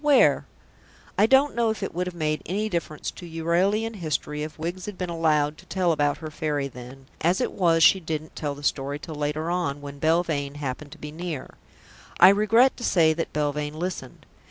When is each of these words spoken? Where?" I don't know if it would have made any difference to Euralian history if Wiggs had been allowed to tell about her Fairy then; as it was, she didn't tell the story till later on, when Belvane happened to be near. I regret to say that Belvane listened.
Where?" 0.03 0.47
I 1.15 1.27
don't 1.27 1.53
know 1.53 1.69
if 1.69 1.83
it 1.83 1.93
would 1.93 2.07
have 2.07 2.15
made 2.15 2.41
any 2.47 2.69
difference 2.69 3.11
to 3.11 3.27
Euralian 3.27 3.97
history 3.97 4.41
if 4.41 4.57
Wiggs 4.57 4.87
had 4.87 4.97
been 4.97 5.11
allowed 5.11 5.59
to 5.59 5.67
tell 5.67 5.91
about 5.91 6.17
her 6.17 6.31
Fairy 6.31 6.67
then; 6.67 7.05
as 7.21 7.39
it 7.39 7.51
was, 7.51 7.83
she 7.83 7.99
didn't 7.99 8.35
tell 8.35 8.55
the 8.55 8.63
story 8.63 8.97
till 8.97 9.13
later 9.13 9.51
on, 9.51 9.79
when 9.79 9.99
Belvane 9.99 10.55
happened 10.55 10.91
to 10.93 10.97
be 10.97 11.11
near. 11.11 11.51
I 12.19 12.29
regret 12.29 12.75
to 12.77 12.83
say 12.83 13.13
that 13.13 13.31
Belvane 13.31 13.75
listened. 13.77 14.25